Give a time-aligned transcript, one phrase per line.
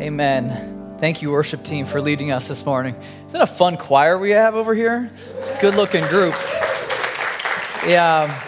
[0.00, 0.96] Amen.
[1.00, 2.96] Thank you, worship team, for leading us this morning.
[3.28, 5.10] Isn't it a fun choir we have over here?
[5.38, 6.34] It's a good looking group.
[7.86, 8.42] Yeah.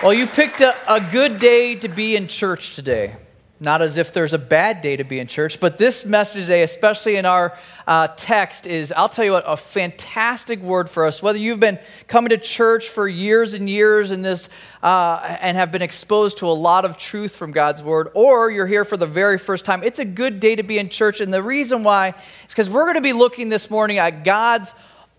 [0.00, 3.16] Well, you picked a, a good day to be in church today.
[3.62, 6.64] Not as if there's a bad day to be in church, but this message today,
[6.64, 11.22] especially in our uh, text, is I'll tell you what, a fantastic word for us.
[11.22, 11.78] Whether you've been
[12.08, 14.48] coming to church for years and years in this
[14.82, 18.66] uh, and have been exposed to a lot of truth from God's word, or you're
[18.66, 21.20] here for the very first time, it's a good day to be in church.
[21.20, 24.74] And the reason why is because we're going to be looking this morning at God's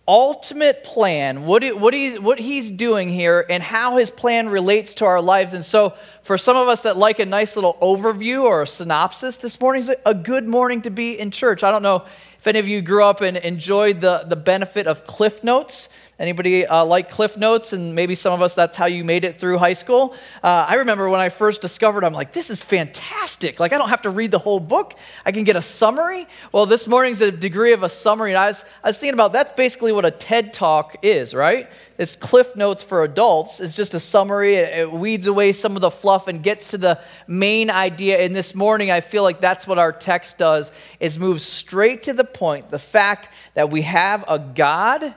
[0.08, 4.96] ultimate plan, what, it, what, he's, what he's doing here, and how his plan relates
[4.96, 5.54] to our lives.
[5.54, 5.94] And so,
[6.24, 9.90] for some of us that like a nice little overview or a synopsis, this morning's
[10.06, 11.64] a good morning to be in church.
[11.64, 12.06] I don't know
[12.38, 15.88] if any of you grew up and enjoyed the, the benefit of Cliff Notes.
[16.20, 17.74] Anybody uh, like Cliff Notes?
[17.74, 20.14] And maybe some of us, that's how you made it through high school.
[20.44, 23.60] Uh, I remember when I first discovered, I'm like, this is fantastic.
[23.60, 24.94] Like, I don't have to read the whole book.
[25.26, 26.28] I can get a summary.
[26.52, 28.32] Well, this morning's a degree of a summary.
[28.32, 31.68] And I was, I was thinking about that's basically what a TED Talk is, right?
[31.98, 33.60] It's Cliff Notes for adults.
[33.60, 34.56] It's just a summary.
[34.56, 38.20] It, it weeds away some of the fluff and gets to the main idea.
[38.20, 42.14] And this morning, I feel like that's what our text does, is move straight to
[42.14, 42.70] the point.
[42.70, 45.16] The fact that we have a God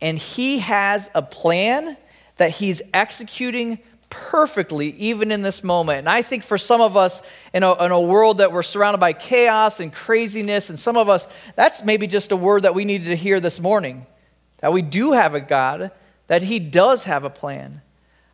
[0.00, 1.96] and he has a plan
[2.36, 6.00] that he's executing perfectly even in this moment.
[6.00, 7.22] And I think for some of us
[7.54, 11.08] in a, in a, world that we're surrounded by chaos and craziness, and some of
[11.08, 14.06] us, that's maybe just a word that we needed to hear this morning
[14.58, 15.90] that we do have a God,
[16.26, 17.80] that he does have a plan.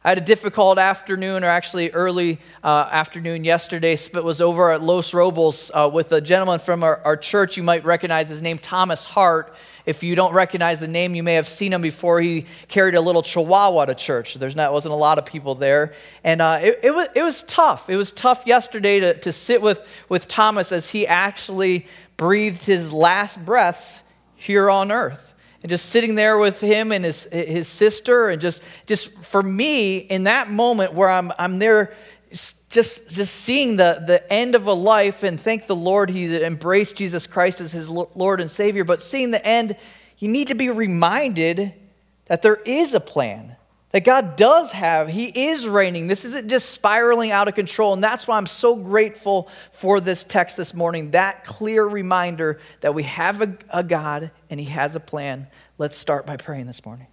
[0.07, 3.95] I had a difficult afternoon, or actually early uh, afternoon yesterday.
[3.95, 7.57] It was over at Los Robles uh, with a gentleman from our, our church.
[7.57, 9.53] You might recognize his name, Thomas Hart.
[9.85, 12.21] If you don't recognize the name, you may have seen him before.
[12.21, 14.35] He carried a little chihuahua to church.
[14.35, 17.43] There's not wasn't a lot of people there, and uh, it, it, was it was
[17.43, 17.91] tough.
[17.91, 22.93] It was tough yesterday to, to sit with with Thomas as he actually breathed his
[22.93, 24.05] last breaths
[24.37, 28.63] here on earth and just sitting there with him and his, his sister and just,
[28.87, 31.95] just for me in that moment where i'm, I'm there
[32.69, 36.97] just, just seeing the, the end of a life and thank the lord he embraced
[36.97, 39.77] jesus christ as his lord and savior but seeing the end
[40.19, 41.75] you need to be reminded
[42.27, 43.57] that there is a plan
[43.97, 45.09] that God does have.
[45.09, 46.07] He is reigning.
[46.07, 47.95] This isn't just spiraling out of control.
[47.95, 51.13] And that's why I'm so grateful for this text this morning.
[51.13, 55.47] That clear reminder that we have a, a God and He has a plan.
[55.79, 57.07] Let's start by praying this morning.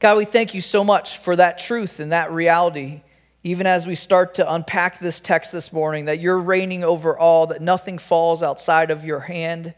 [0.00, 3.02] God, we thank you so much for that truth and that reality.
[3.44, 7.46] Even as we start to unpack this text this morning, that you're reigning over all,
[7.46, 9.74] that nothing falls outside of your hand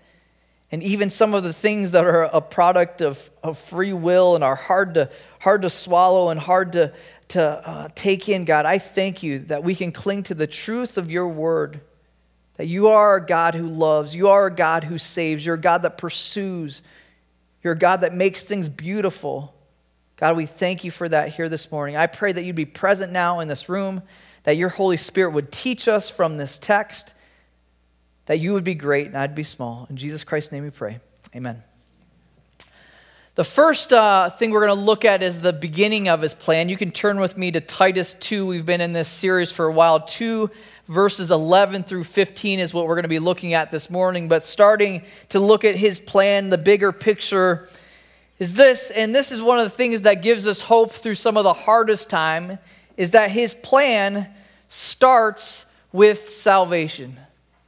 [0.72, 4.42] and even some of the things that are a product of, of free will and
[4.42, 6.94] are hard to, hard to swallow and hard to,
[7.28, 10.96] to uh, take in, God, I thank you that we can cling to the truth
[10.96, 11.82] of your word.
[12.56, 15.60] That you are a God who loves, you are a God who saves, you're a
[15.60, 16.82] God that pursues,
[17.62, 19.54] you're a God that makes things beautiful.
[20.16, 21.96] God, we thank you for that here this morning.
[21.96, 24.02] I pray that you'd be present now in this room,
[24.44, 27.14] that your Holy Spirit would teach us from this text
[28.32, 29.86] that you would be great and I'd be small.
[29.90, 31.00] In Jesus Christ's name we pray.
[31.36, 31.62] Amen.
[33.34, 36.70] The first uh, thing we're going to look at is the beginning of his plan.
[36.70, 38.46] You can turn with me to Titus 2.
[38.46, 40.00] We've been in this series for a while.
[40.00, 40.50] 2
[40.88, 44.28] verses 11 through 15 is what we're going to be looking at this morning.
[44.28, 47.68] But starting to look at his plan, the bigger picture
[48.38, 51.36] is this, and this is one of the things that gives us hope through some
[51.36, 52.58] of the hardest time,
[52.96, 54.26] is that his plan
[54.68, 57.18] starts with salvation.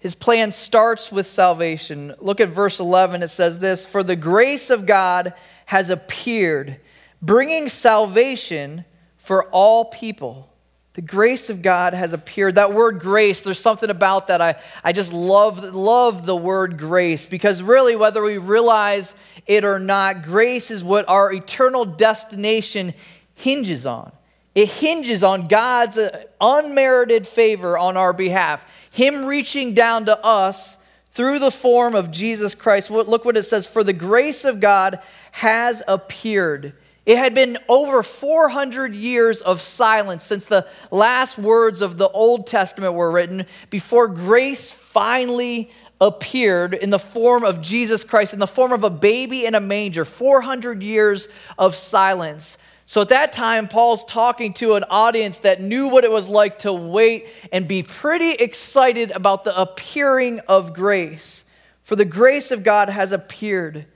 [0.05, 2.15] His plan starts with salvation.
[2.19, 3.23] Look at verse 11.
[3.23, 5.33] It says this For the grace of God
[5.65, 6.79] has appeared,
[7.23, 8.85] bringing salvation
[9.17, 10.51] for all people.
[10.93, 12.57] The grace of God has appeared.
[12.57, 14.43] That word grace, there's something about that.
[14.43, 19.15] I, I just love, love the word grace because really, whether we realize
[19.47, 22.93] it or not, grace is what our eternal destination
[23.37, 24.13] hinges on.
[24.55, 28.65] It hinges on God's uh, unmerited favor on our behalf.
[28.94, 30.79] Him reaching down to us
[31.11, 32.93] through the form of Jesus Christ.
[32.93, 35.00] Look what it says For the grace of God
[35.32, 36.75] has appeared.
[37.05, 42.46] It had been over 400 years of silence since the last words of the Old
[42.46, 48.47] Testament were written before grace finally appeared in the form of Jesus Christ, in the
[48.47, 50.05] form of a baby in a manger.
[50.05, 51.26] 400 years
[51.58, 52.58] of silence.
[52.87, 56.61] So at that time, Paul's talking to an audience that knew what it was like
[56.61, 61.45] to wait and be pretty excited about the appearing of grace.
[61.83, 63.87] For the grace of God has appeared.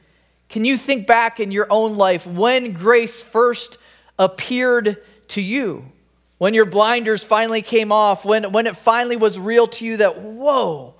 [0.49, 3.79] Can you think back in your own life when grace first
[4.19, 4.97] appeared
[5.29, 5.93] to you?
[6.39, 10.23] When your blinders finally came off, when, when it finally was real to you that,
[10.23, 10.95] whoa,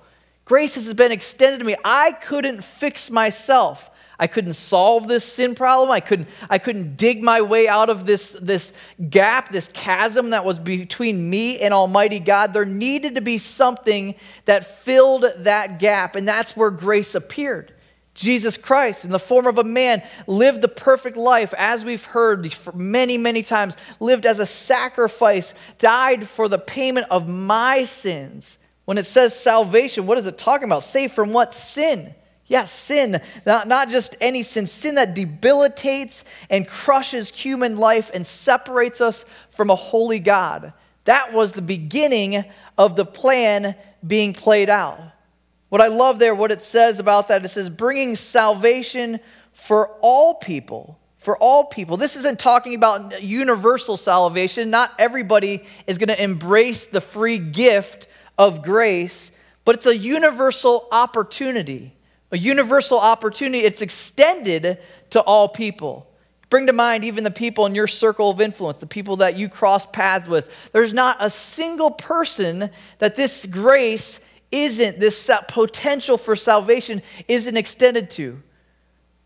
[0.49, 1.75] Grace has been extended to me.
[1.85, 3.91] I couldn't fix myself.
[4.19, 5.89] I couldn't solve this sin problem.
[5.89, 8.73] I couldn't, I couldn't dig my way out of this, this
[9.09, 12.53] gap, this chasm that was between me and Almighty God.
[12.53, 17.73] There needed to be something that filled that gap, and that's where grace appeared.
[18.13, 22.53] Jesus Christ, in the form of a man, lived the perfect life, as we've heard
[22.75, 28.57] many, many times, lived as a sacrifice, died for the payment of my sins.
[28.83, 30.83] When it says salvation, what is it talking about?
[30.83, 32.13] Saved from what sin?
[32.49, 38.25] Yes, sin, not, not just any sin, sin that debilitates and crushes human life and
[38.25, 40.73] separates us from a holy God.
[41.05, 42.43] That was the beginning
[42.75, 43.75] of the plan
[44.05, 44.99] being played out.
[45.69, 49.19] What I love there, what it says about that, it says bringing salvation
[49.53, 50.97] for all people.
[51.19, 51.97] For all people.
[51.97, 54.71] This isn't talking about universal salvation.
[54.71, 58.07] Not everybody is going to embrace the free gift
[58.39, 59.31] of grace,
[59.65, 61.93] but it's a universal opportunity
[62.31, 63.63] a universal opportunity.
[63.63, 64.79] It's extended
[65.11, 66.07] to all people.
[66.49, 69.49] Bring to mind even the people in your circle of influence, the people that you
[69.49, 70.49] cross paths with.
[70.71, 74.19] There's not a single person that this grace
[74.51, 78.41] isn't, this potential for salvation isn't extended to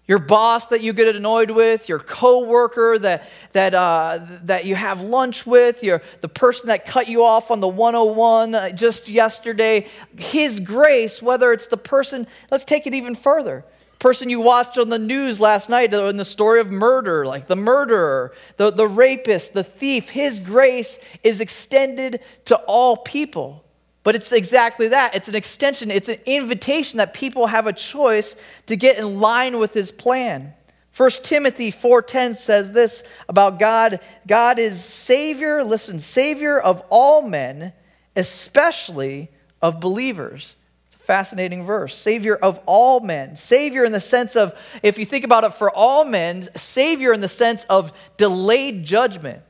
[0.05, 5.01] your boss that you get annoyed with, your coworker that, that, uh, that you have
[5.01, 9.87] lunch with, your, the person that cut you off on the 101 uh, just yesterday,
[10.17, 13.63] his grace, whether it's the person, let's take it even further.
[13.97, 17.55] Person you watched on the news last night in the story of murder, like the
[17.55, 23.62] murderer, the, the rapist, the thief, his grace is extended to all people.
[24.03, 25.15] But it's exactly that.
[25.15, 28.35] It's an extension, it's an invitation that people have a choice
[28.65, 30.53] to get in line with his plan.
[30.95, 37.73] 1 Timothy 4:10 says this about God, God is savior, listen, savior of all men,
[38.15, 40.55] especially of believers.
[40.87, 41.95] It's a fascinating verse.
[41.95, 43.35] Savior of all men.
[43.35, 44.53] Savior in the sense of
[44.83, 49.41] if you think about it for all men, savior in the sense of delayed judgment.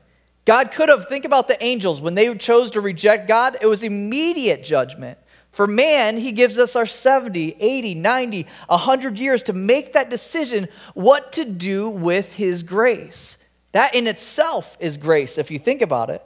[0.44, 2.00] God could have, think about the angels.
[2.00, 5.18] When they chose to reject God, it was immediate judgment.
[5.52, 10.68] For man, he gives us our 70, 80, 90, 100 years to make that decision
[10.94, 13.38] what to do with his grace.
[13.72, 16.22] That in itself is grace, if you think about it.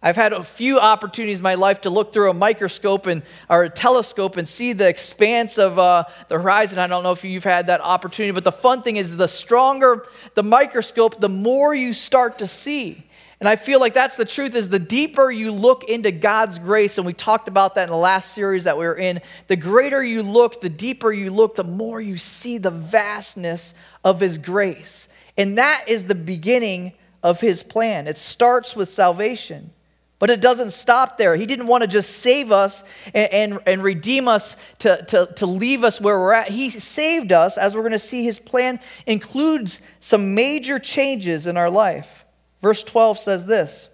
[0.00, 3.64] I've had a few opportunities in my life to look through a microscope and, or
[3.64, 6.78] a telescope and see the expanse of uh, the horizon.
[6.78, 10.06] I don't know if you've had that opportunity, but the fun thing is the stronger
[10.34, 13.04] the microscope, the more you start to see.
[13.40, 16.98] And I feel like that's the truth is the deeper you look into God's grace,
[16.98, 20.02] and we talked about that in the last series that we were in, the greater
[20.02, 23.74] you look, the deeper you look, the more you see the vastness
[24.04, 25.08] of His grace.
[25.36, 28.08] And that is the beginning of His plan.
[28.08, 29.70] It starts with salvation.
[30.18, 31.36] But it doesn't stop there.
[31.36, 32.82] He didn't want to just save us
[33.14, 36.48] and, and, and, redeem us to, to, to leave us where we're at.
[36.48, 41.56] He saved us, as we're going to see, his plan includes some major changes in
[41.56, 42.24] our life.
[42.60, 43.88] Verse 12 says this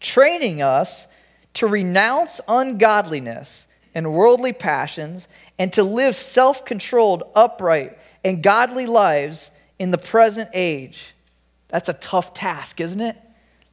[0.00, 1.06] training us
[1.54, 5.28] to renounce ungodliness and worldly passions
[5.58, 11.14] and to live self controlled, upright, and godly lives in the present age.
[11.68, 13.16] That's a tough task, isn't it?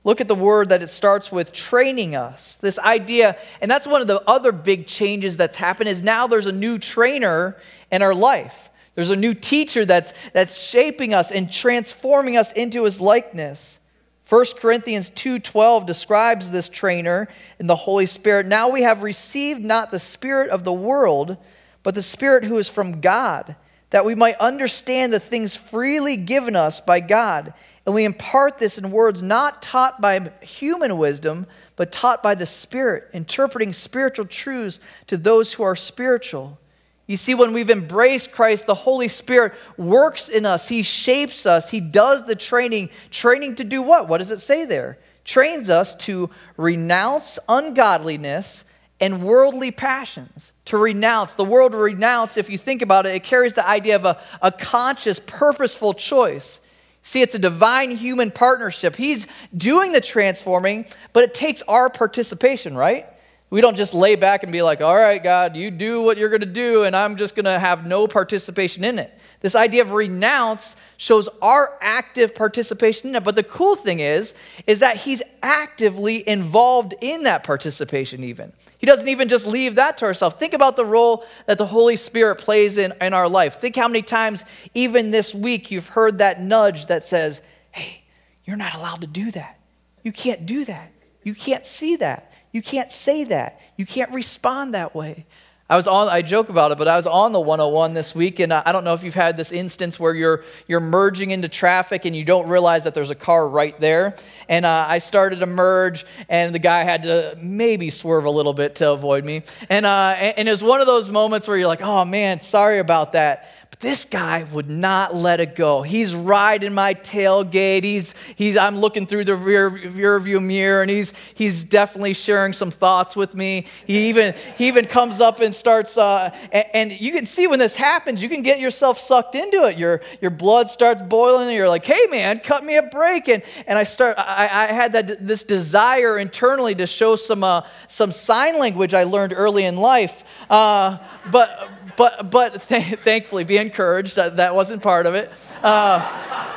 [0.04, 2.56] Look at the word that it starts with training us.
[2.56, 6.46] This idea, and that's one of the other big changes that's happened, is now there's
[6.46, 7.57] a new trainer
[7.92, 8.69] in our life.
[8.95, 13.80] There's a new teacher that's, that's shaping us and transforming us into his likeness.
[14.28, 17.30] 1 Corinthians 2:12 describes this trainer
[17.60, 18.46] in the Holy Spirit.
[18.46, 21.38] Now we have received not the spirit of the world,
[21.81, 23.56] but the spirit who is from God,
[23.92, 27.54] that we might understand the things freely given us by God.
[27.86, 32.46] And we impart this in words not taught by human wisdom, but taught by the
[32.46, 36.60] Spirit, interpreting spiritual truths to those who are spiritual.
[37.07, 40.68] You see, when we've embraced Christ, the Holy Spirit works in us.
[40.68, 41.71] He shapes us.
[41.71, 42.90] He does the training.
[43.09, 44.09] Training to do what?
[44.09, 44.99] What does it say there?
[45.23, 48.66] Trains us to renounce ungodliness
[48.99, 50.52] and worldly passions.
[50.66, 51.33] To renounce.
[51.33, 54.52] The word renounce, if you think about it, it carries the idea of a, a
[54.52, 56.59] conscious, purposeful choice.
[57.04, 58.97] See, it's a divine human partnership.
[58.97, 63.07] He's doing the transforming, but it takes our participation, right?
[63.49, 66.27] We don't just lay back and be like, all right, God, you do what you're
[66.27, 69.18] going to do, and I'm just going to have no participation in it.
[69.39, 73.23] This idea of renounce shows our active participation in it.
[73.23, 74.33] But the cool thing is,
[74.66, 78.51] is that he's actively involved in that participation, even.
[78.80, 80.35] He doesn't even just leave that to ourselves.
[80.35, 83.61] Think about the role that the Holy Spirit plays in, in our life.
[83.61, 88.04] Think how many times, even this week, you've heard that nudge that says, hey,
[88.44, 89.57] you're not allowed to do that.
[90.04, 90.92] You can't do that.
[91.23, 92.27] You can't see that.
[92.51, 93.59] You can't say that.
[93.75, 95.25] You can't respond that way.
[95.69, 98.39] I was on, I joke about it, but I was on the 101 this week,
[98.39, 102.06] and I don't know if you've had this instance where you're, you're merging into traffic
[102.06, 104.16] and you don't realize that there's a car right there.
[104.47, 108.54] And uh, I started to merge, and the guy had to maybe swerve a little
[108.54, 109.42] bit to avoid me.
[109.69, 112.80] And, uh, and it was one of those moments where you're like, oh man, sorry
[112.80, 113.51] about that.
[113.80, 115.84] This guy would not let it go.
[115.84, 117.84] He's riding my tailgate.
[117.84, 122.54] He's, he's, I'm looking through the rear, rear view mirror, and he's, he's definitely sharing
[122.54, 123.68] some thoughts with me.
[123.86, 127.60] He even, he even comes up and starts, uh, and, and, you can see when
[127.60, 129.78] this happens, you can get yourself sucked into it.
[129.78, 133.30] Your, your blood starts boiling, and you're like, hey, man, cut me a break.
[133.30, 137.62] And, and I, start, I, I had that, this desire internally to show some, uh,
[137.88, 140.24] some sign language I learned early in life.
[140.50, 140.98] Uh,
[141.30, 144.16] but, but, but th- thankfully, be encouraged.
[144.16, 145.31] That, wasn't part of it.
[145.61, 146.47] Uh,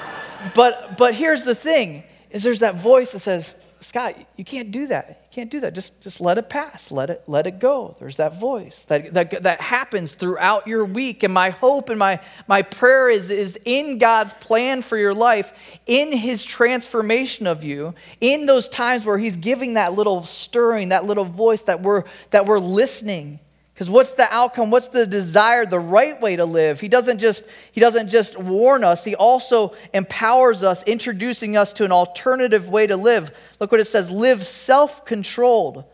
[0.54, 4.88] but, but here's the thing is there's that voice that says, Scott, you can't do
[4.88, 5.09] that.
[5.09, 5.75] You can't do that.
[5.75, 6.92] Just, just let it pass.
[6.92, 7.97] Let it, let it go.
[7.99, 11.23] There's that voice that, that, that happens throughout your week.
[11.23, 15.80] And my hope and my, my prayer is, is in God's plan for your life,
[15.87, 21.06] in his transformation of you, in those times where he's giving that little stirring, that
[21.06, 23.40] little voice that we're, that we're listening
[23.81, 24.71] because what's the outcome?
[24.71, 26.83] What's the desire, the right way to live?
[26.83, 31.87] He doesn't just he doesn't just warn us, he also empowers us, introducing us to
[31.87, 33.31] an alternative way to live.
[33.59, 35.85] Look what it says, live self-controlled,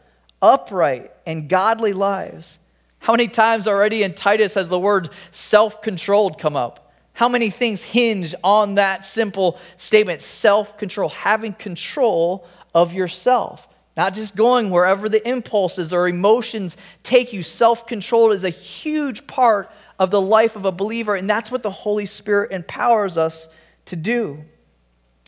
[0.42, 2.58] upright, and godly lives.
[2.98, 6.92] How many times already in Titus has the word self-controlled come up?
[7.12, 13.68] How many things hinge on that simple statement, self-control, having control of yourself?
[13.96, 17.42] Not just going wherever the impulses or emotions take you.
[17.42, 21.62] Self control is a huge part of the life of a believer, and that's what
[21.62, 23.48] the Holy Spirit empowers us
[23.86, 24.44] to do.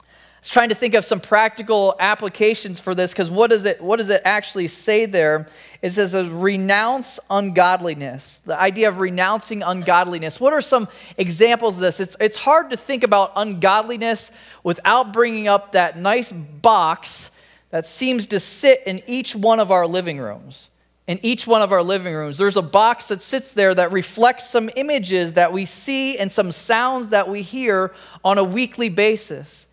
[0.00, 3.80] I was trying to think of some practical applications for this because what, does it,
[3.80, 5.48] what does it actually say there?
[5.82, 8.38] It says, uh, renounce ungodliness.
[8.40, 10.38] The idea of renouncing ungodliness.
[10.38, 11.98] What are some examples of this?
[11.98, 14.30] It's, it's hard to think about ungodliness
[14.62, 17.32] without bringing up that nice box
[17.70, 20.70] that seems to sit in each one of our living rooms.
[21.06, 24.50] In each one of our living rooms, there's a box that sits there that reflects
[24.50, 29.66] some images that we see and some sounds that we hear on a weekly basis.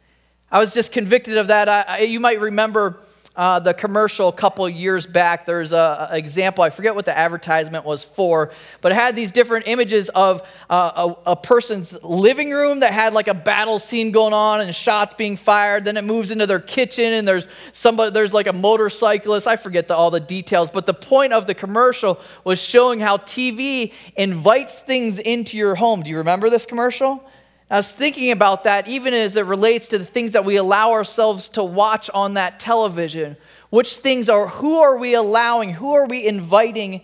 [0.49, 1.67] I was just convicted of that.
[1.67, 2.99] I, you might remember
[3.35, 5.45] uh, the commercial a couple years back.
[5.45, 8.51] There's an example, I forget what the advertisement was for,
[8.81, 13.13] but it had these different images of uh, a, a, person's living room that had
[13.13, 15.85] like a battle scene going on and shots being fired.
[15.85, 19.47] Then it moves into their kitchen and there's somebody, there's like a motorcyclist.
[19.47, 23.17] I forget the, all the details, but the point of the commercial was showing how
[23.17, 26.01] TV invites things into your home.
[26.03, 27.23] Do you remember this commercial?
[27.69, 30.91] I was thinking about that even as it relates to the things that we allow
[30.91, 33.37] ourselves to watch on that television.
[33.71, 37.01] Which things are, who are we allowing, who are we inviting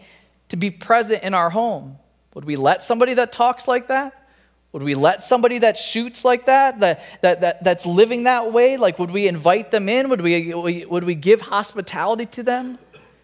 [0.49, 1.97] to be present in our home?
[2.35, 4.29] Would we let somebody that talks like that?
[4.71, 8.77] Would we let somebody that shoots like that, that, that, that that's living that way?
[8.77, 10.07] Like, would we invite them in?
[10.09, 12.79] Would we, would we give hospitality to them?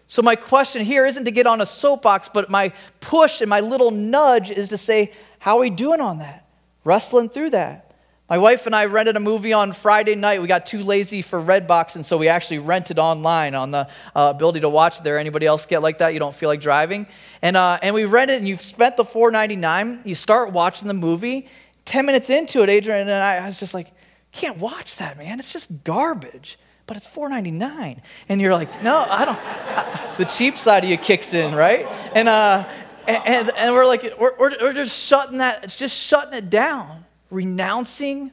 [0.08, 3.60] So, my question here isn't to get on a soapbox, but my push and my
[3.60, 6.47] little nudge is to say, how are we doing on that?
[6.88, 7.84] Wrestling through that.
[8.30, 10.40] My wife and I rented a movie on Friday night.
[10.40, 14.32] We got too lazy for Redbox, and so we actually rented online on the uh,
[14.34, 15.18] ability to watch there.
[15.18, 16.14] Anybody else get like that?
[16.14, 17.06] You don't feel like driving?
[17.42, 20.06] And, uh, and we rented, and you've spent the $4.99.
[20.06, 21.48] You start watching the movie.
[21.84, 23.92] 10 minutes into it, Adrian and I, I was just like,
[24.32, 25.38] can't watch that, man.
[25.38, 26.58] It's just garbage.
[26.86, 28.00] But it's $4.99.
[28.30, 29.38] And you're like, no, I don't.
[29.38, 31.86] I, the cheap side of you kicks in, right?
[32.14, 32.66] And, uh,
[33.08, 37.06] and, and, and, we're like, we're, we're, just shutting that, it's just shutting it down,
[37.30, 38.30] renouncing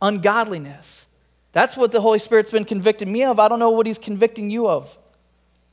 [0.00, 1.06] ungodliness.
[1.52, 3.38] That's what the Holy Spirit's been convicting me of.
[3.38, 4.96] I don't know what He's convicting you of.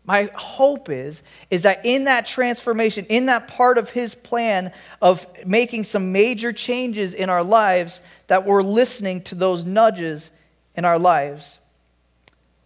[0.03, 5.25] My hope is, is that in that transformation, in that part of His plan of
[5.45, 10.29] making some major changes in our lives, that we're listening to those nudges
[10.75, 11.59] in our lives.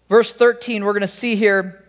[0.10, 1.84] Verse 13, we're going to see here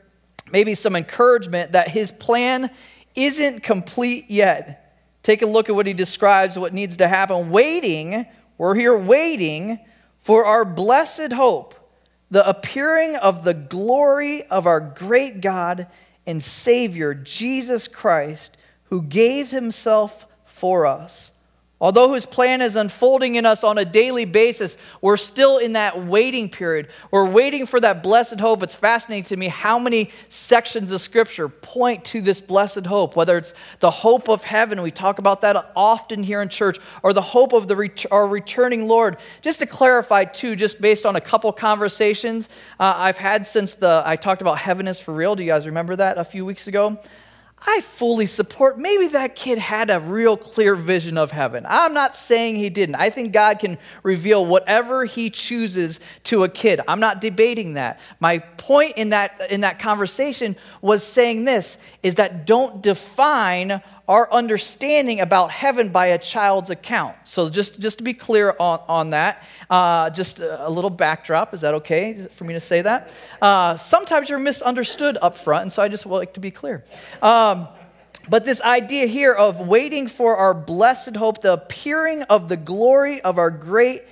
[0.52, 2.70] maybe some encouragement that His plan
[3.16, 4.82] isn't complete yet.
[5.22, 7.50] Take a look at what he describes, what needs to happen.
[7.50, 8.26] Waiting,
[8.58, 9.80] we're here waiting
[10.18, 11.74] for our blessed hope,
[12.30, 15.88] the appearing of the glory of our great God
[16.26, 21.32] and Savior, Jesus Christ, who gave himself for us
[21.78, 26.06] Although his plan is unfolding in us on a daily basis, we're still in that
[26.06, 26.88] waiting period.
[27.10, 28.62] We're waiting for that blessed hope.
[28.62, 33.36] It's fascinating to me how many sections of scripture point to this blessed hope, whether
[33.36, 37.20] it's the hope of heaven, we talk about that often here in church, or the
[37.20, 39.18] hope of the ret- our returning Lord.
[39.42, 42.48] Just to clarify, too, just based on a couple conversations
[42.80, 45.36] uh, I've had since the I talked about heaven is for real.
[45.36, 46.98] Do you guys remember that a few weeks ago?
[47.64, 48.78] I fully support.
[48.78, 51.64] Maybe that kid had a real clear vision of heaven.
[51.66, 52.96] I'm not saying he didn't.
[52.96, 56.80] I think God can reveal whatever he chooses to a kid.
[56.86, 57.98] I'm not debating that.
[58.20, 64.32] My point in that in that conversation was saying this is that don't define our
[64.32, 67.16] understanding about heaven by a child's account.
[67.24, 71.54] So, just, just to be clear on, on that, uh, just a, little backdrop.
[71.54, 73.12] Is that okay for me to say that?
[73.42, 76.84] Uh, sometimes you're misunderstood up front, and so I just like to be clear.
[77.20, 77.66] Um,
[78.28, 83.20] but this idea here of waiting for our blessed hope, the appearing of the glory
[83.20, 84.02] of our great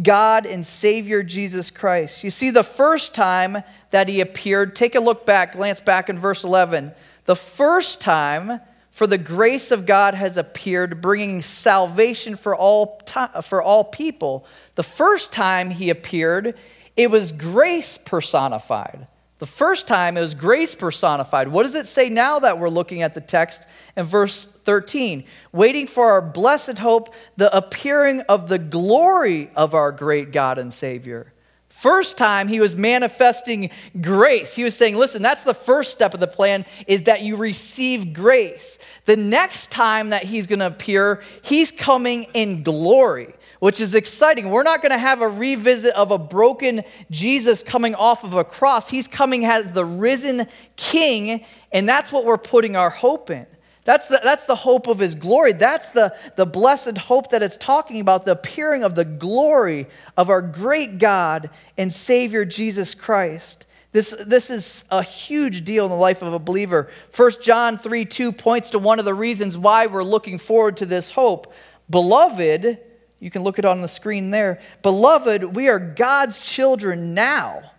[0.00, 2.24] God and Savior Jesus Christ.
[2.24, 3.58] You see, the first time
[3.90, 6.92] that he appeared, take a look back, glance back in verse 11.
[7.24, 8.60] The first time
[8.90, 13.00] for the grace of God has appeared, bringing salvation for all,
[13.42, 14.44] for all people.
[14.74, 16.54] The first time he appeared,
[16.96, 19.06] it was grace personified.
[19.38, 21.48] The first time it was grace personified.
[21.48, 23.66] What does it say now that we're looking at the text
[23.96, 25.24] in verse 13?
[25.50, 30.70] Waiting for our blessed hope, the appearing of the glory of our great God and
[30.70, 31.32] Savior.
[31.80, 33.70] First time he was manifesting
[34.02, 34.54] grace.
[34.54, 38.12] He was saying, listen, that's the first step of the plan is that you receive
[38.12, 38.78] grace.
[39.06, 44.50] The next time that he's going to appear, he's coming in glory, which is exciting.
[44.50, 48.44] We're not going to have a revisit of a broken Jesus coming off of a
[48.44, 48.90] cross.
[48.90, 53.46] He's coming as the risen king, and that's what we're putting our hope in.
[53.84, 55.52] That's the, that's the hope of his glory.
[55.52, 60.28] That's the, the blessed hope that it's talking about, the appearing of the glory of
[60.28, 63.66] our great God and Savior Jesus Christ.
[63.92, 66.88] This, this is a huge deal in the life of a believer.
[67.16, 70.86] 1 John 3 2 points to one of the reasons why we're looking forward to
[70.86, 71.52] this hope.
[71.88, 72.78] Beloved,
[73.18, 74.60] you can look it on the screen there.
[74.82, 77.72] Beloved, we are God's children now,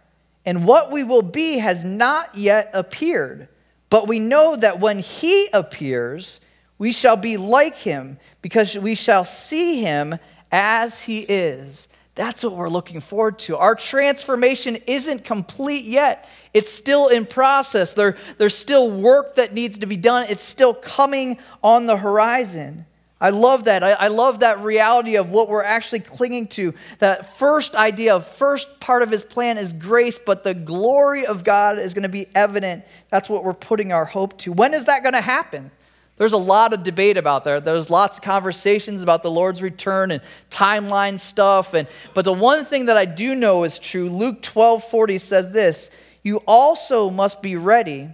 [0.45, 3.47] and what we will be has not yet appeared.
[3.91, 6.39] But we know that when he appears,
[6.79, 10.17] we shall be like him because we shall see him
[10.49, 11.89] as he is.
[12.15, 13.57] That's what we're looking forward to.
[13.57, 16.27] Our transformation isn't complete yet.
[16.53, 17.91] It's still in process.
[17.91, 20.25] There, there's still work that needs to be done.
[20.29, 22.85] It's still coming on the horizon.
[23.21, 23.83] I love that.
[23.83, 26.73] I, I, love that reality of what we're actually clinging to.
[26.97, 31.43] That first idea of first part of his plan is grace, but the glory of
[31.43, 32.83] God is going to be evident.
[33.09, 34.51] That's what we're putting our hope to.
[34.51, 35.69] When is that going to happen?
[36.17, 37.59] There's a lot of debate about there.
[37.59, 41.75] There's lots of conversations about the Lord's return and timeline stuff.
[41.75, 45.51] And but the one thing that I do know is true, Luke 12 40 says
[45.51, 45.91] this:
[46.23, 48.09] You also must be ready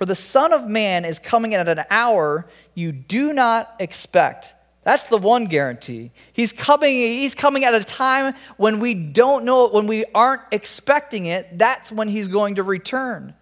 [0.00, 4.54] for the Son of Man is coming at an hour you do not expect.
[4.82, 6.10] That's the one guarantee.
[6.32, 10.40] He's coming, he's coming at a time when we don't know it, when we aren't
[10.52, 11.58] expecting it.
[11.58, 13.34] That's when he's going to return.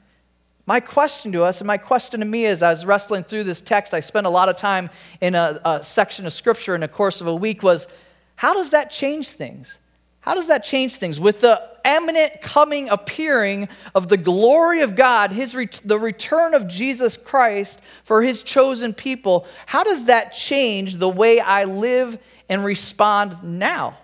[0.66, 3.60] My question to us, and my question to me as I was wrestling through this
[3.60, 4.90] text, I spent a lot of time
[5.20, 7.86] in a, a section of scripture in the course of a week, was
[8.34, 9.78] how does that change things?
[10.20, 11.18] How does that change things?
[11.20, 15.52] With the eminent coming appearing of the glory of God, his
[15.84, 21.40] the return of Jesus Christ for his chosen people, how does that change the way
[21.40, 23.96] I live and respond now?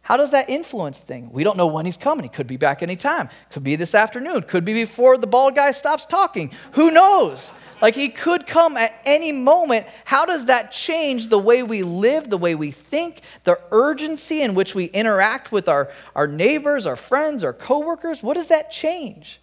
[0.00, 1.30] How does that influence things?
[1.30, 2.22] We don't know when he's coming.
[2.22, 3.28] He could be back anytime.
[3.50, 4.40] Could be this afternoon.
[4.42, 6.50] Could be before the bald guy stops talking.
[6.72, 7.52] Who knows?
[7.80, 9.86] Like he could come at any moment.
[10.04, 14.54] How does that change the way we live, the way we think, the urgency in
[14.54, 18.22] which we interact with our, our neighbors, our friends, our coworkers?
[18.22, 19.40] What does that change?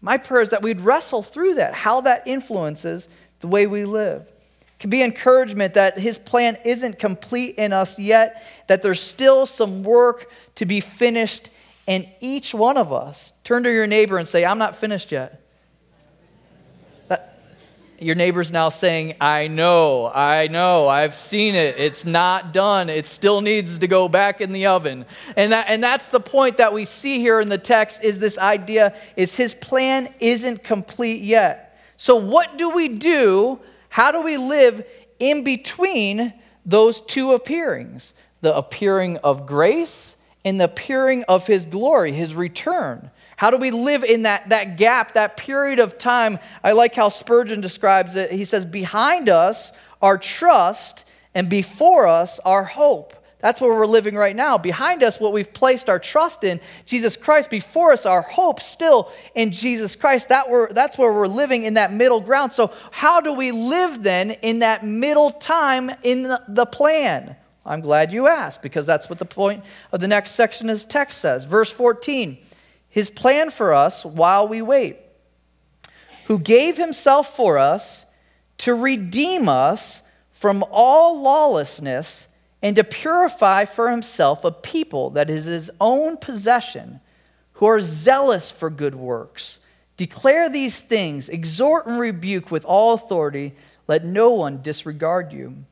[0.00, 3.08] My prayer is that we'd wrestle through that, how that influences
[3.40, 4.22] the way we live.
[4.22, 9.46] It can be encouragement that his plan isn't complete in us yet, that there's still
[9.46, 11.50] some work to be finished
[11.86, 13.32] in each one of us.
[13.44, 15.44] Turn to your neighbor and say, I'm not finished yet
[18.00, 21.76] your neighbor's now saying, I know, I know, I've seen it.
[21.78, 22.88] It's not done.
[22.88, 25.04] It still needs to go back in the oven.
[25.36, 28.38] And, that, and that's the point that we see here in the text is this
[28.38, 31.78] idea is his plan isn't complete yet.
[31.96, 33.60] So what do we do?
[33.88, 34.86] How do we live
[35.18, 36.32] in between
[36.64, 38.14] those two appearings?
[38.40, 43.10] The appearing of grace and the appearing of his glory, his return.
[43.38, 46.40] How do we live in that, that gap, that period of time?
[46.64, 48.32] I like how Spurgeon describes it.
[48.32, 49.72] He says, Behind us
[50.02, 53.14] our trust, and before us our hope.
[53.38, 54.58] That's where we're living right now.
[54.58, 57.48] Behind us, what we've placed our trust in, Jesus Christ.
[57.48, 60.30] Before us, our hope still in Jesus Christ.
[60.30, 62.52] That we're, that's where we're living in that middle ground.
[62.52, 67.36] So, how do we live then in that middle time in the, the plan?
[67.64, 71.18] I'm glad you asked because that's what the point of the next section this text
[71.18, 71.44] says.
[71.44, 72.38] Verse 14
[72.88, 74.96] his plan for us while we wait,
[76.26, 78.06] who gave himself for us
[78.58, 82.28] to redeem us from all lawlessness
[82.62, 87.00] and to purify for himself a people that is his own possession,
[87.54, 89.60] who are zealous for good works.
[89.96, 93.54] Declare these things, exhort and rebuke with all authority.
[93.86, 95.64] Let no one disregard you.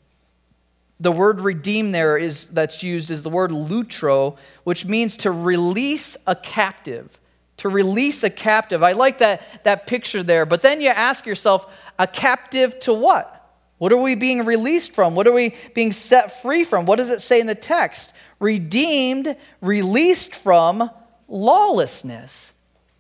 [0.99, 6.17] The word redeem there is that's used is the word lutro, which means to release
[6.27, 7.19] a captive.
[7.59, 8.83] To release a captive.
[8.83, 10.47] I like that, that picture there.
[10.47, 13.33] But then you ask yourself, a captive to what?
[13.79, 15.15] What are we being released from?
[15.15, 16.87] What are we being set free from?
[16.87, 18.13] What does it say in the text?
[18.39, 20.91] Redeemed, released from
[21.29, 22.53] lawlessness.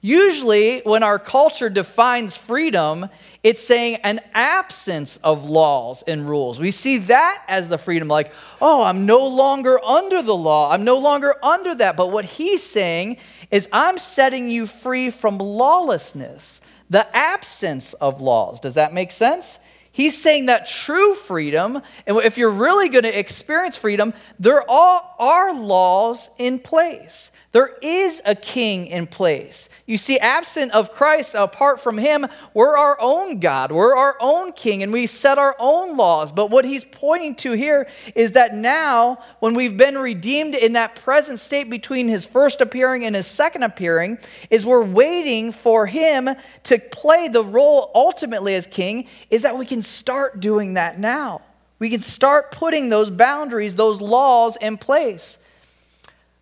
[0.06, 3.08] Usually, when our culture defines freedom,
[3.42, 6.60] it's saying an absence of laws and rules.
[6.60, 10.70] We see that as the freedom, like, oh, I'm no longer under the law.
[10.70, 11.96] I'm no longer under that.
[11.96, 13.16] But what he's saying
[13.50, 18.60] is, I'm setting you free from lawlessness, the absence of laws.
[18.60, 19.58] Does that make sense?
[19.90, 25.52] He's saying that true freedom, and if you're really going to experience freedom, there are
[25.52, 27.32] laws in place.
[27.52, 29.68] There is a king in place.
[29.86, 33.72] You see, absent of Christ, apart from him, we're our own God.
[33.72, 36.32] We're our own king, and we set our own laws.
[36.32, 40.96] But what he's pointing to here is that now, when we've been redeemed in that
[40.96, 44.18] present state between his first appearing and his second appearing,
[44.50, 46.28] is we're waiting for him
[46.64, 51.42] to play the role ultimately as king, is that we can start doing that now.
[51.78, 55.38] We can start putting those boundaries, those laws in place.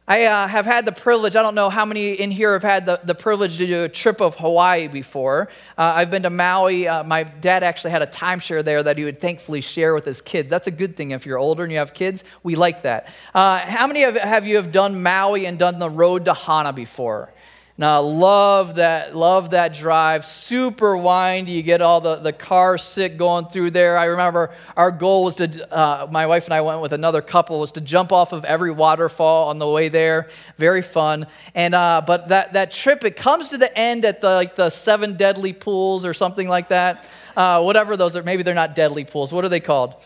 [0.07, 2.85] I uh, have had the privilege, I don't know how many in here have had
[2.85, 5.49] the, the privilege to do a trip of Hawaii before.
[5.79, 6.87] Uh, I've been to Maui.
[6.87, 10.21] Uh, my dad actually had a timeshare there that he would thankfully share with his
[10.21, 10.51] kids.
[10.51, 12.23] That's a good thing if you're older and you have kids.
[12.43, 13.09] We like that.
[13.35, 16.75] Uh, how many of have you have done Maui and done the road to Hana
[16.75, 17.33] before?
[17.77, 20.25] Now, love that, love that drive.
[20.25, 21.51] Super windy.
[21.51, 23.99] You get all the, the car sick going through there.
[23.99, 27.59] I remember our goal was to, uh, my wife and I went with another couple,
[27.59, 30.29] was to jump off of every waterfall on the way there.
[30.57, 31.27] Very fun.
[31.57, 34.71] And, uh, but that, that trip, it comes to the end at the, like the
[34.71, 37.05] seven deadly pools or something like that.
[37.37, 38.23] Uh, whatever those are.
[38.23, 39.33] Maybe they're not deadly pools.
[39.33, 39.97] What are they called?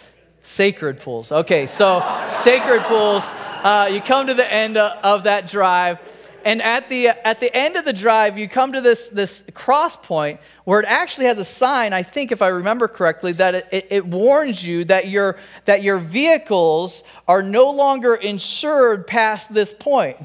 [0.41, 1.31] Sacred pools.
[1.31, 2.01] Okay, so
[2.31, 3.25] sacred pools.
[3.63, 6.01] Uh, you come to the end of that drive
[6.45, 9.97] and at the, at the end of the drive, you come to this, this cross
[9.97, 13.87] point where it actually has a sign, I think, if I remember correctly, that it,
[13.91, 20.17] it, warns you that your, that your vehicles are no longer insured past this point.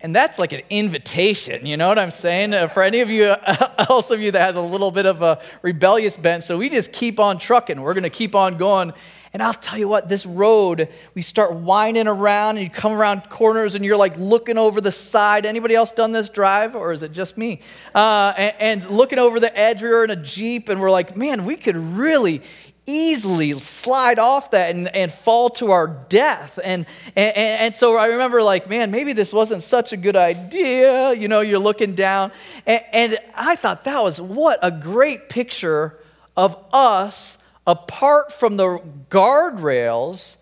[0.00, 2.54] And that's like an invitation, you know what I'm saying?
[2.54, 3.34] Uh, for any of you,
[3.90, 6.92] else of you that has a little bit of a rebellious bent, so we just
[6.92, 7.80] keep on trucking.
[7.80, 8.92] We're going to keep on going.
[9.32, 13.28] And I'll tell you what, this road, we start winding around and you come around
[13.28, 15.44] corners and you're like looking over the side.
[15.44, 17.60] Anybody else done this drive or is it just me?
[17.94, 21.16] Uh, and, and looking over the edge, we were in a Jeep and we're like,
[21.16, 22.42] man, we could really
[22.88, 26.58] easily slide off that and, and fall to our death.
[26.64, 31.12] And, and, and so I remember, like, man, maybe this wasn't such a good idea.
[31.12, 32.32] You know, you're looking down.
[32.66, 35.98] And, and I thought that was what a great picture
[36.36, 40.36] of us apart from the guardrails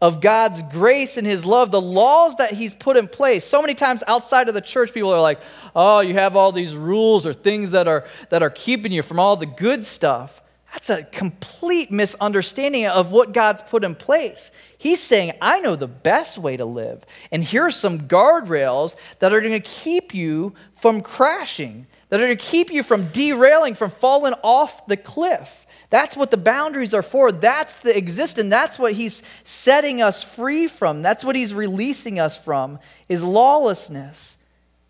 [0.00, 3.44] of God's grace and His love, the laws that He's put in place.
[3.44, 5.40] So many times outside of the church, people are like,
[5.74, 9.18] oh, you have all these rules or things that are, that are keeping you from
[9.18, 10.40] all the good stuff.
[10.72, 14.50] That's a complete misunderstanding of what God's put in place.
[14.76, 17.04] He's saying, I know the best way to live.
[17.32, 22.36] And here's some guardrails that are going to keep you from crashing, that are going
[22.36, 25.66] to keep you from derailing, from falling off the cliff.
[25.90, 27.32] That's what the boundaries are for.
[27.32, 28.50] That's the existence.
[28.50, 31.02] That's what he's setting us free from.
[31.02, 32.78] That's what he's releasing us from
[33.08, 34.37] is lawlessness.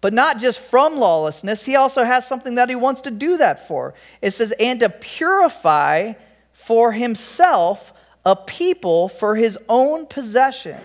[0.00, 3.66] But not just from lawlessness, he also has something that he wants to do that
[3.66, 3.94] for.
[4.22, 6.12] It says, and to purify
[6.52, 7.92] for himself
[8.24, 10.78] a people for his own possession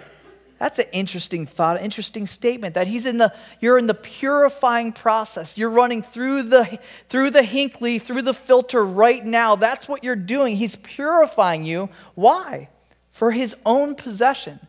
[0.64, 5.58] that's an interesting thought, interesting statement that he's in the you're in the purifying process.
[5.58, 9.58] You're running through the through the Hinckley, through the filter right now.
[9.58, 10.56] That's what you're doing.
[10.56, 11.90] He's purifying you.
[12.16, 12.70] Why?
[13.10, 14.62] For his own possession.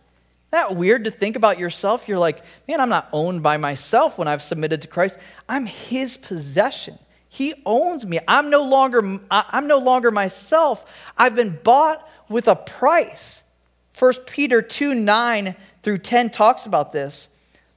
[0.54, 2.06] That weird to think about yourself?
[2.06, 5.18] You're like, man, I'm not owned by myself when I've submitted to Christ.
[5.48, 6.96] I'm his possession.
[7.28, 8.20] He owns me.
[8.28, 10.84] I'm no longer I'm no longer myself.
[11.18, 13.42] I've been bought with a price.
[13.98, 17.26] 1 Peter 2 9 through 10 talks about this.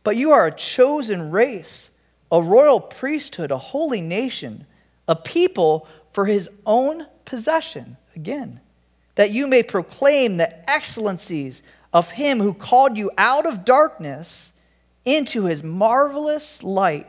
[0.03, 1.89] But you are a chosen race,
[2.31, 4.67] a royal priesthood, a holy nation,
[5.07, 7.97] a people for his own possession.
[8.15, 8.61] Again,
[9.15, 11.63] that you may proclaim the excellencies
[11.93, 14.53] of him who called you out of darkness
[15.05, 17.07] into his marvelous light.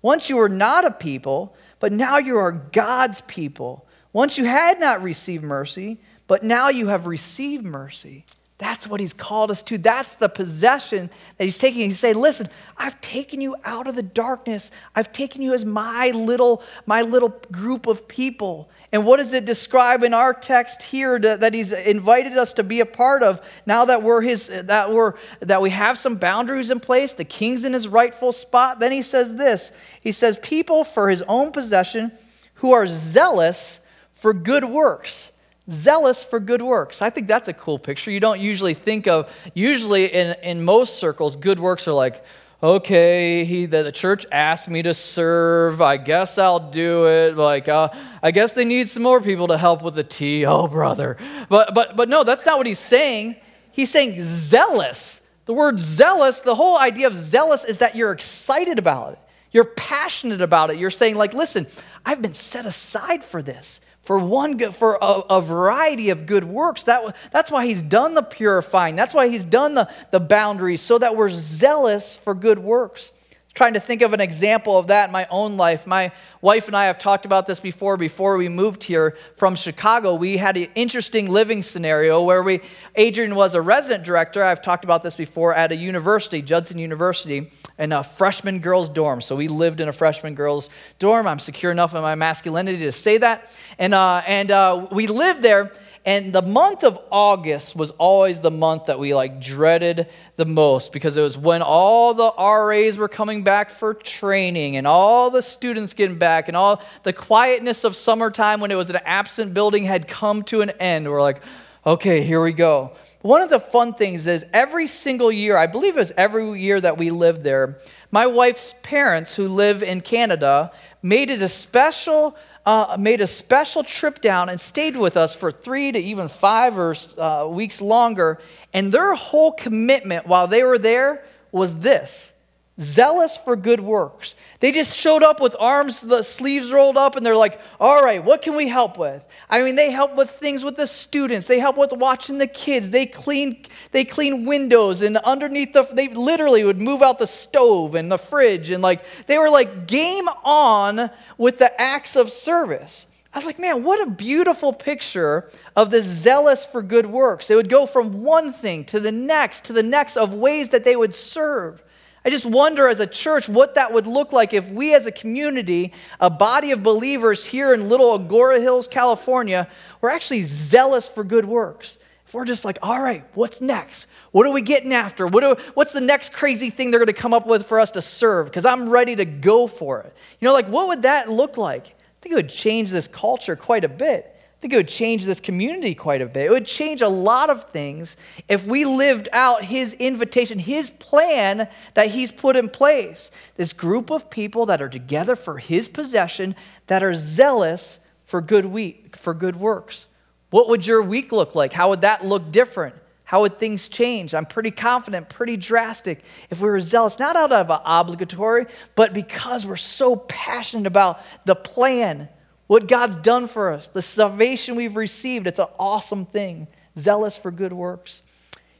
[0.00, 3.86] Once you were not a people, but now you are God's people.
[4.12, 8.24] Once you had not received mercy, but now you have received mercy.
[8.58, 9.78] That's what he's called us to.
[9.78, 11.80] That's the possession that he's taking.
[11.80, 14.70] He's saying, listen, I've taken you out of the darkness.
[14.94, 18.70] I've taken you as my little, my little group of people.
[18.92, 22.62] And what does it describe in our text here to, that he's invited us to
[22.62, 23.40] be a part of?
[23.66, 27.64] Now that we're his, that we're that we have some boundaries in place, the king's
[27.64, 28.78] in his rightful spot.
[28.78, 29.72] Then he says this.
[30.00, 32.12] He says, people for his own possession
[32.56, 33.80] who are zealous
[34.12, 35.31] for good works
[35.72, 37.02] zealous for good works.
[37.02, 38.10] I think that's a cool picture.
[38.10, 42.24] You don't usually think of, usually in, in most circles, good works are like,
[42.62, 45.82] okay, he, the, the church asked me to serve.
[45.82, 47.36] I guess I'll do it.
[47.36, 47.88] Like, uh,
[48.22, 50.46] I guess they need some more people to help with the tea.
[50.52, 51.16] Oh, brother.
[51.48, 53.36] But, but, but no, that's not what he's saying.
[53.70, 55.22] He's saying zealous.
[55.46, 59.18] The word zealous, the whole idea of zealous is that you're excited about it.
[59.50, 60.78] You're passionate about it.
[60.78, 61.66] You're saying, like, listen,
[62.04, 66.44] I've been set aside for this for one good, for a, a, variety of good
[66.44, 66.84] works.
[66.84, 68.96] That, that's why he's done the purifying.
[68.96, 73.12] That's why he's done the, the boundaries, so that we're zealous for good works
[73.54, 75.86] trying to think of an example of that in my own life.
[75.86, 76.10] My
[76.40, 77.96] wife and I have talked about this before.
[77.96, 82.60] Before we moved here from Chicago, we had an interesting living scenario where we,
[82.96, 84.42] Adrian was a resident director.
[84.42, 89.20] I've talked about this before at a university, Judson University, in a freshman girls' dorm.
[89.20, 91.26] So we lived in a freshman girls' dorm.
[91.26, 93.50] I'm secure enough in my masculinity to say that.
[93.78, 95.72] And, uh, and uh, we lived there.
[96.04, 100.92] And the month of August was always the month that we like dreaded the most
[100.92, 105.42] because it was when all the RAs were coming back for training and all the
[105.42, 109.84] students getting back and all the quietness of summertime when it was an absent building
[109.84, 111.08] had come to an end.
[111.08, 111.40] We're like,
[111.86, 112.92] okay, here we go.
[113.20, 116.80] One of the fun things is every single year, I believe it was every year
[116.80, 117.78] that we lived there,
[118.10, 123.82] my wife's parents who live in Canada made it a special uh, made a special
[123.82, 128.38] trip down and stayed with us for three to even five or, uh, weeks longer.
[128.72, 132.32] And their whole commitment while they were there was this
[132.80, 134.34] zealous for good works.
[134.60, 138.24] They just showed up with arms, the sleeves rolled up, and they're like, all right,
[138.24, 139.26] what can we help with?
[139.50, 141.46] I mean, they help with things with the students.
[141.46, 142.90] They help with watching the kids.
[142.90, 147.94] They clean, they clean windows and underneath the, they literally would move out the stove
[147.94, 148.70] and the fridge.
[148.70, 153.06] And like, they were like game on with the acts of service.
[153.34, 157.48] I was like, man, what a beautiful picture of this zealous for good works.
[157.48, 160.84] They would go from one thing to the next, to the next of ways that
[160.84, 161.82] they would serve.
[162.24, 165.12] I just wonder as a church what that would look like if we as a
[165.12, 169.68] community, a body of believers here in little Agoura Hills, California,
[170.00, 171.98] were actually zealous for good works.
[172.26, 174.06] If we're just like, all right, what's next?
[174.30, 175.26] What are we getting after?
[175.26, 178.02] What what's the next crazy thing they're going to come up with for us to
[178.02, 178.46] serve?
[178.46, 180.14] Because I'm ready to go for it.
[180.38, 181.88] You know, like what would that look like?
[181.88, 185.40] I think it would change this culture quite a bit think it would change this
[185.40, 186.46] community quite a bit.
[186.46, 188.16] It would change a lot of things
[188.48, 193.32] if we lived out his invitation, his plan that he's put in place.
[193.56, 196.54] This group of people that are together for his possession,
[196.86, 200.06] that are zealous for good week, for good works.
[200.50, 201.72] What would your week look like?
[201.72, 202.94] How would that look different?
[203.24, 204.32] How would things change?
[204.32, 206.22] I'm pretty confident, pretty drastic.
[206.50, 211.56] If we were zealous, not out of obligatory, but because we're so passionate about the
[211.56, 212.28] plan
[212.66, 215.46] what God's done for us, the salvation we've received.
[215.46, 216.68] It's an awesome thing.
[216.96, 218.22] Zealous for good works.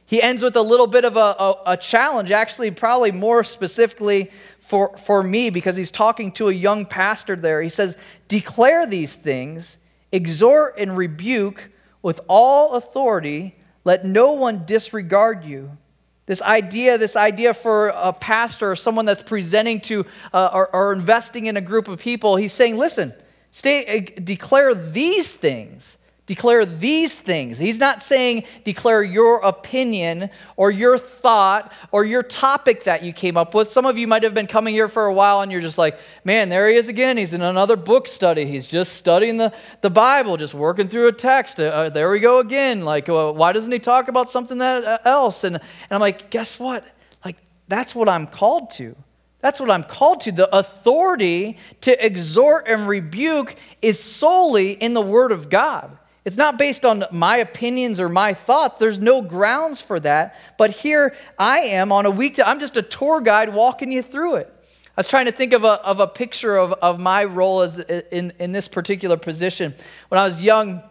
[0.05, 4.29] He ends with a little bit of a, a, a, challenge, actually, probably more specifically
[4.59, 7.61] for, for me, because he's talking to a young pastor there.
[7.61, 9.77] He says, Declare these things,
[10.11, 15.77] exhort and rebuke with all authority, let no one disregard you.
[16.25, 20.93] This idea, this idea for a pastor or someone that's presenting to uh, or, or
[20.93, 23.13] investing in a group of people, he's saying, Listen,
[23.53, 25.99] Stay, uh, declare these things.
[26.25, 27.59] Declare these things.
[27.59, 33.37] He's not saying declare your opinion or your thought or your topic that you came
[33.37, 33.69] up with.
[33.69, 35.99] Some of you might have been coming here for a while and you're just like,
[36.23, 37.15] man, there he is again.
[37.15, 38.45] He's in another book study.
[38.45, 41.59] He's just studying the, the Bible, just working through a text.
[41.59, 42.83] Uh, uh there we go again.
[42.85, 45.43] Like, uh, why doesn't he talk about something that, uh, else?
[45.43, 46.83] And, and I'm like, guess what?
[47.23, 47.37] Like,
[47.67, 48.95] that's what I'm called to.
[49.43, 50.31] That's what I'm called to.
[50.31, 55.97] The authority to exhort and rebuke is solely in the Word of God.
[56.23, 58.77] It's not based on my opinions or my thoughts.
[58.77, 60.39] There's no grounds for that.
[60.57, 64.01] But here I am on a week, to, I'm just a tour guide walking you
[64.01, 64.49] through it.
[64.71, 67.79] I was trying to think of a, of a picture of, of my role as
[67.79, 69.75] in, in this particular position.
[70.07, 70.81] When I was young,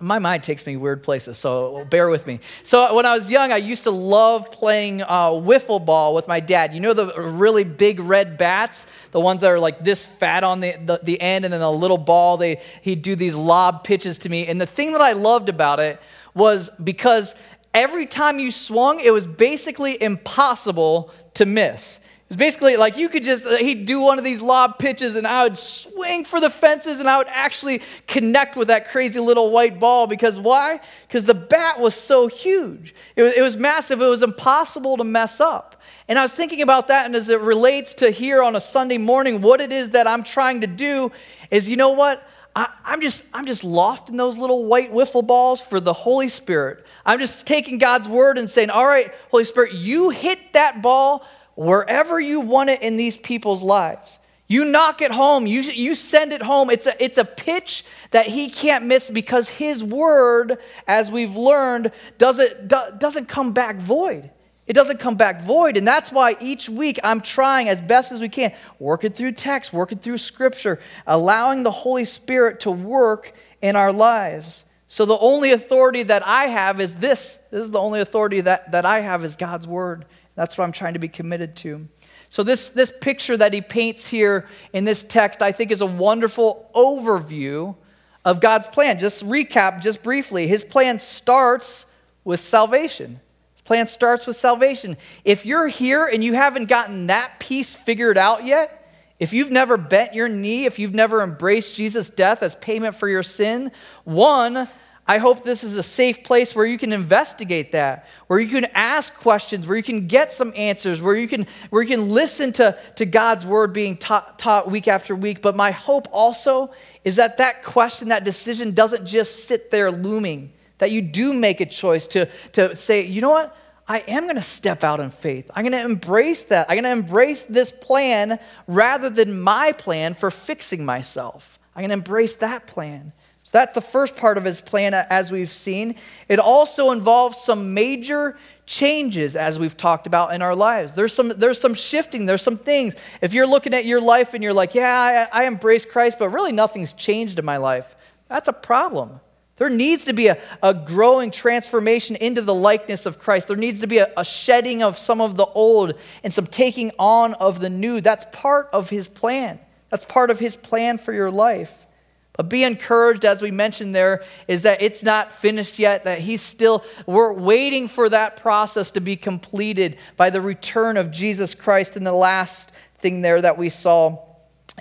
[0.00, 2.40] my mind takes me weird places, so bear with me.
[2.62, 6.40] So when I was young, I used to love playing uh, wiffle ball with my
[6.40, 6.74] dad.
[6.74, 10.60] You know the really big red bats, the ones that are like this fat on
[10.60, 12.36] the, the, the end, and then a little ball.
[12.36, 15.80] They he'd do these lob pitches to me, and the thing that I loved about
[15.80, 16.00] it
[16.34, 17.34] was because
[17.72, 22.00] every time you swung, it was basically impossible to miss.
[22.28, 25.42] It's basically like you could just, he'd do one of these lob pitches and I
[25.44, 29.78] would swing for the fences and I would actually connect with that crazy little white
[29.78, 30.80] ball because why?
[31.06, 32.94] Because the bat was so huge.
[33.14, 34.00] It was, it was massive.
[34.00, 35.82] It was impossible to mess up.
[36.08, 38.98] And I was thinking about that and as it relates to here on a Sunday
[38.98, 41.12] morning, what it is that I'm trying to do
[41.50, 42.26] is, you know what?
[42.56, 46.86] I, am just, I'm just lofting those little white wiffle balls for the Holy Spirit.
[47.04, 51.26] I'm just taking God's word and saying, all right, Holy Spirit, you hit that ball
[51.54, 54.20] wherever you want it in these people's lives.
[54.46, 56.68] You knock it home, you, you send it home.
[56.68, 61.92] It's a, it's a pitch that he can't miss because his word, as we've learned,
[62.18, 64.30] doesn't, do, doesn't come back void.
[64.66, 65.76] It doesn't come back void.
[65.76, 69.72] And that's why each week I'm trying as best as we can, working through text,
[69.72, 74.64] working through scripture, allowing the Holy Spirit to work in our lives.
[74.86, 77.38] So the only authority that I have is this.
[77.50, 80.04] This is the only authority that, that I have is God's word.
[80.34, 81.88] That's what I'm trying to be committed to.
[82.28, 85.86] So, this, this picture that he paints here in this text, I think, is a
[85.86, 87.76] wonderful overview
[88.24, 88.98] of God's plan.
[88.98, 90.46] Just recap, just briefly.
[90.46, 91.86] His plan starts
[92.24, 93.20] with salvation.
[93.52, 94.96] His plan starts with salvation.
[95.24, 98.80] If you're here and you haven't gotten that piece figured out yet,
[99.20, 103.08] if you've never bent your knee, if you've never embraced Jesus' death as payment for
[103.08, 103.70] your sin,
[104.02, 104.68] one,
[105.06, 108.64] I hope this is a safe place where you can investigate that, where you can
[108.72, 112.52] ask questions, where you can get some answers, where you can, where you can listen
[112.54, 115.42] to, to God's word being taught, taught week after week.
[115.42, 116.72] But my hope also
[117.04, 121.60] is that that question, that decision doesn't just sit there looming, that you do make
[121.60, 123.54] a choice to, to say, you know what?
[123.86, 125.50] I am going to step out in faith.
[125.54, 126.70] I'm going to embrace that.
[126.70, 131.58] I'm going to embrace this plan rather than my plan for fixing myself.
[131.76, 133.12] I'm going to embrace that plan.
[133.44, 135.96] So that's the first part of his plan, as we've seen.
[136.28, 140.94] It also involves some major changes, as we've talked about in our lives.
[140.94, 142.96] There's some, there's some shifting, there's some things.
[143.20, 146.30] If you're looking at your life and you're like, yeah, I, I embrace Christ, but
[146.30, 147.94] really nothing's changed in my life,
[148.28, 149.20] that's a problem.
[149.56, 153.48] There needs to be a, a growing transformation into the likeness of Christ.
[153.48, 156.92] There needs to be a, a shedding of some of the old and some taking
[156.98, 158.00] on of the new.
[158.00, 159.60] That's part of his plan.
[159.90, 161.86] That's part of his plan for your life.
[162.36, 166.42] But be encouraged, as we mentioned there, is that it's not finished yet, that he's
[166.42, 171.96] still, we're waiting for that process to be completed by the return of Jesus Christ.
[171.96, 174.18] And the last thing there that we saw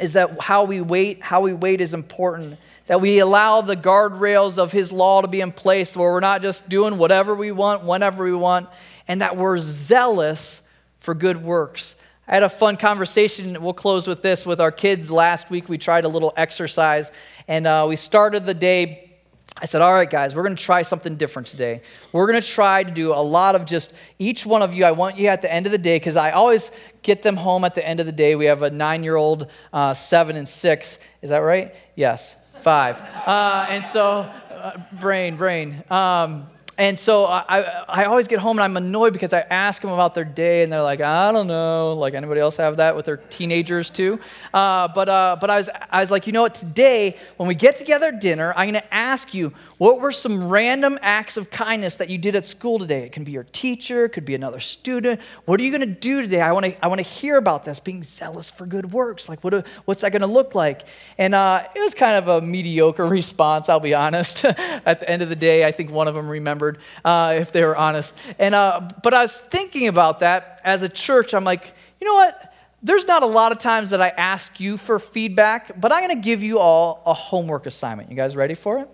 [0.02, 2.58] is that how we wait, how we wait is important.
[2.88, 6.42] That we allow the guardrails of his law to be in place where we're not
[6.42, 8.68] just doing whatever we want, whenever we want,
[9.08, 10.64] and that we're zealous
[10.98, 11.96] for good works.
[12.28, 13.62] I had a fun conversation.
[13.62, 15.68] We'll close with this with our kids last week.
[15.68, 17.12] We tried a little exercise,
[17.50, 19.10] and uh, we started the day.
[19.58, 21.82] I said, All right, guys, we're going to try something different today.
[22.14, 24.86] We're going to try to do a lot of just each one of you.
[24.86, 27.66] I want you at the end of the day, because I always get them home
[27.66, 28.36] at the end of the day.
[28.36, 31.00] We have a nine year old, uh, seven, and six.
[31.22, 31.76] Is that right?
[31.96, 33.02] Yes, five.
[33.02, 35.84] Uh, and so, uh, brain, brain.
[35.90, 39.92] Um, and so I, I always get home and I'm annoyed because I ask them
[39.92, 41.94] about their day and they're like, I don't know.
[41.94, 44.20] Like anybody else have that with their teenagers too?
[44.52, 46.56] Uh, but uh, but I was I was like, you know what?
[46.56, 50.48] Today when we get together at dinner, I'm going to ask you what were some
[50.48, 53.04] random acts of kindness that you did at school today.
[53.04, 55.22] It can be your teacher, it could be another student.
[55.46, 56.42] What are you going to do today?
[56.42, 57.80] I want to I want to hear about this.
[57.80, 59.30] Being zealous for good works.
[59.30, 60.88] Like what what's that going to look like?
[61.20, 63.70] And uh, it was kind of a mediocre response.
[63.70, 64.44] I'll be honest.
[64.46, 67.52] at the end of the day, I think one of them remembered remembered, uh, if
[67.52, 68.14] they were honest.
[68.40, 71.34] And, uh, but I was thinking about that as a church.
[71.34, 72.54] I'm like, you know what?
[72.82, 76.22] There's not a lot of times that I ask you for feedback, but I'm going
[76.22, 78.10] to give you all a homework assignment.
[78.10, 78.90] You guys ready for it?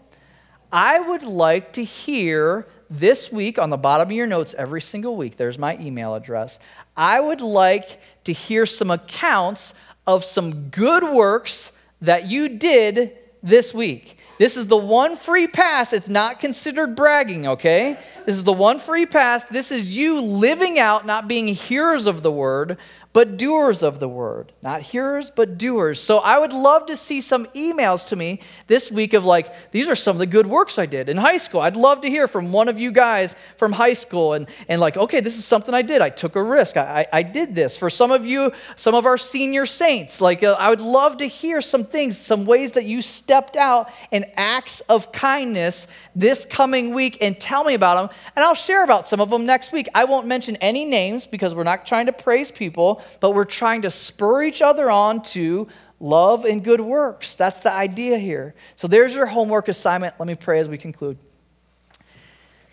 [0.72, 5.16] I would like to hear this week on the bottom of your notes every single
[5.16, 6.60] week, there's my email address.
[6.98, 9.74] I would like to hear some accounts
[10.08, 11.72] of some good works
[12.02, 14.19] that you did this week.
[14.40, 15.92] This is the one free pass.
[15.92, 18.00] It's not considered bragging, okay?
[18.26, 19.44] This is the one free pass.
[19.44, 22.78] This is you living out, not being hearers of the word,
[23.12, 24.54] but doers of the word.
[24.62, 26.00] Not hearers, but doers.
[26.00, 29.88] So I would love to see some emails to me this week of like, these
[29.88, 31.62] are some of the good works I did in high school.
[31.62, 34.96] I'd love to hear from one of you guys from high school and, and like,
[34.96, 36.04] okay, this is something I did.
[36.04, 36.78] I took a risk.
[36.78, 37.78] I, I, I did this.
[37.78, 41.26] For some of you, some of our senior saints, like, uh, I would love to
[41.26, 46.94] hear some things, some ways that you stepped out in acts of kindness this coming
[46.94, 48.18] week and tell me about them.
[48.36, 49.90] And I'll share about some of them next week.
[49.96, 53.84] I won't mention any names because we're not trying to praise people, but we're trying
[53.84, 55.68] to spur each other on to
[56.00, 57.36] love and good works.
[57.36, 58.56] That's the idea here.
[58.76, 60.16] So there's your homework assignment.
[60.20, 61.18] Let me pray as we conclude.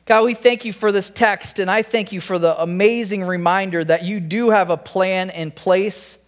[0.04, 3.82] God, we thank you for this text, and I thank you for the amazing reminder
[3.82, 6.20] that you do have a plan in place.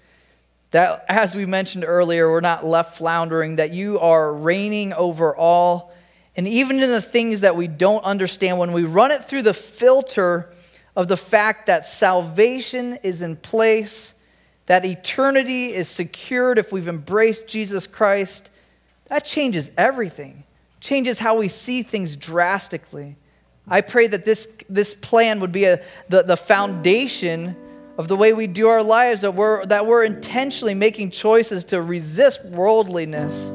[0.73, 5.95] That, as we mentioned earlier, we're not left floundering, that you are reigning over all.
[6.37, 9.55] And even in the things that we don't understand, when we run it through the
[9.55, 10.51] filter
[10.99, 14.17] of the fact that salvation is in place,
[14.67, 18.51] that eternity is secured if we've embraced Jesus Christ,
[19.07, 20.43] that changes everything,
[20.81, 23.15] changes how we see things drastically.
[23.69, 27.55] I pray that this, this plan would be a, the, the foundation
[27.97, 31.81] of the way we do our lives, that we're, that we're intentionally making choices to
[31.81, 33.53] resist worldliness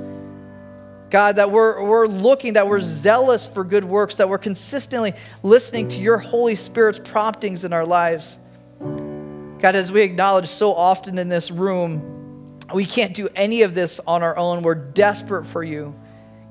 [1.14, 5.88] God, that we're, we're looking, that we're zealous for good works, that we're consistently listening
[5.90, 8.40] to your Holy Spirit's promptings in our lives.
[8.80, 14.00] God, as we acknowledge so often in this room, we can't do any of this
[14.08, 14.64] on our own.
[14.64, 15.94] We're desperate for you.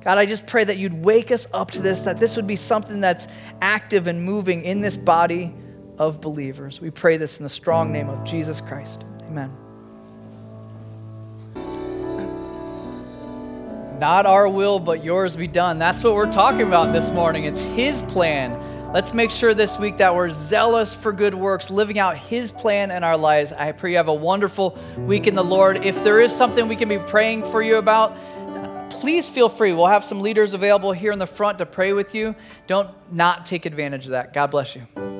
[0.04, 2.54] God, I just pray that you'd wake us up to this, that this would be
[2.54, 3.26] something that's
[3.60, 5.52] active and moving in this body
[5.98, 6.80] of believers.
[6.80, 9.04] We pray this in the strong name of Jesus Christ.
[9.22, 9.61] Amen.
[14.02, 15.78] Not our will, but yours be done.
[15.78, 17.44] That's what we're talking about this morning.
[17.44, 18.92] It's His plan.
[18.92, 22.90] Let's make sure this week that we're zealous for good works, living out His plan
[22.90, 23.52] in our lives.
[23.52, 25.84] I pray you have a wonderful week in the Lord.
[25.84, 28.16] If there is something we can be praying for you about,
[28.90, 29.72] please feel free.
[29.72, 32.34] We'll have some leaders available here in the front to pray with you.
[32.66, 34.32] Don't not take advantage of that.
[34.32, 35.11] God bless you.